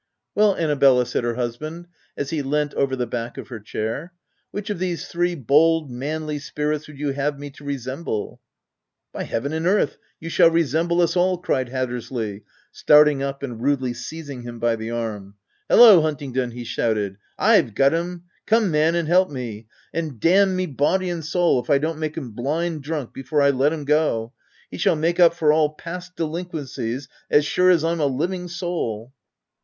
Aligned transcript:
"Well, 0.33 0.55
Annabella," 0.55 1.05
said 1.05 1.23
her 1.23 1.35
husband, 1.35 1.85
as 2.17 2.31
he 2.31 2.41
leant 2.41 2.73
over 2.73 2.95
the 2.95 3.05
back 3.05 3.37
of 3.37 3.49
her 3.49 3.59
chair," 3.59 4.13
which 4.49 4.71
of 4.71 4.79
these 4.79 5.05
three 5.07 5.33
c 5.35 5.35
bold, 5.35 5.91
manly 5.91 6.39
spirits" 6.39 6.87
would 6.87 6.97
you 6.97 7.11
have 7.11 7.37
me 7.37 7.51
to 7.51 7.63
resemble 7.63 8.37
V" 8.37 8.39
By 9.19 9.23
heaven 9.25 9.53
and 9.53 9.67
earth, 9.67 9.99
you 10.19 10.27
shall 10.29 10.49
resemble 10.49 11.01
us 11.01 11.15
all 11.15 11.37
\" 11.37 11.37
cried 11.37 11.69
Hattersley, 11.69 12.41
starting 12.71 13.21
up 13.21 13.43
and 13.43 13.61
rudely 13.61 13.93
seizing 13.93 14.41
him 14.41 14.57
by 14.57 14.75
the 14.75 14.89
arm." 14.89 15.35
Hallo 15.69 16.01
Hunt 16.01 16.17
ingdon!" 16.19 16.49
he 16.53 16.63
shouted 16.63 17.17
—"Pve 17.39 17.75
got 17.75 17.93
him! 17.93 18.23
Come, 18.47 18.71
man, 18.71 18.95
and 18.95 19.07
help 19.07 19.29
me! 19.29 19.67
And 19.93 20.19
d— 20.19 20.33
n 20.33 20.55
me 20.55 20.65
body 20.65 21.11
and 21.11 21.23
soul 21.23 21.61
if 21.61 21.69
I 21.69 21.77
don't 21.77 21.99
make 21.99 22.17
him 22.17 22.31
blind 22.31 22.81
drunk 22.81 23.13
before 23.13 23.43
I 23.43 23.51
let 23.51 23.71
him 23.71 23.85
go! 23.85 24.33
He 24.71 24.79
shall 24.79 24.95
make 24.95 25.19
up 25.19 25.35
for 25.35 25.53
all 25.53 25.69
past 25.75 26.15
de 26.15 26.23
linquencies 26.23 27.07
as 27.29 27.45
sure 27.45 27.69
as 27.69 27.83
I'm 27.83 27.99
a 27.99 28.07
living 28.07 28.47
soul 28.47 29.13